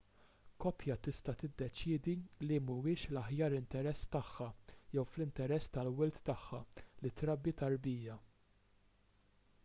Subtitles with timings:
[0.63, 2.13] koppja tista' tiddeċiedi
[2.47, 4.47] li mhuwiex fl-aħjar interess tagħha
[4.95, 6.63] jew fl-interess tal-wild tagħha
[7.03, 8.17] li trabbi tarbija